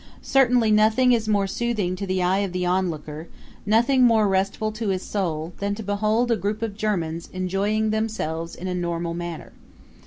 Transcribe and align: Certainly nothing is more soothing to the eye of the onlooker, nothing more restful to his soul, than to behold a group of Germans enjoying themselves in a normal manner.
Certainly 0.23 0.71
nothing 0.71 1.11
is 1.11 1.27
more 1.27 1.45
soothing 1.45 1.95
to 1.95 2.07
the 2.07 2.23
eye 2.23 2.39
of 2.39 2.53
the 2.53 2.65
onlooker, 2.65 3.27
nothing 3.67 4.01
more 4.03 4.27
restful 4.27 4.71
to 4.71 4.87
his 4.87 5.03
soul, 5.03 5.53
than 5.59 5.75
to 5.75 5.83
behold 5.83 6.31
a 6.31 6.35
group 6.35 6.63
of 6.63 6.75
Germans 6.75 7.29
enjoying 7.31 7.91
themselves 7.91 8.55
in 8.55 8.65
a 8.67 8.73
normal 8.73 9.13
manner. 9.13 9.51